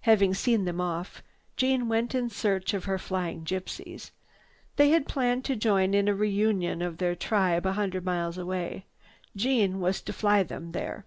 [0.00, 1.22] Having seen them off,
[1.56, 4.10] Jeanne went in search of her flying gypsies.
[4.74, 8.86] They had planned to join in a reunion of their tribe a hundred miles away.
[9.36, 11.04] Jeanne was to fly them there.